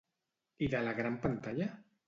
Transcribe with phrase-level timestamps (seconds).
[0.67, 1.71] I de la gran pantalla?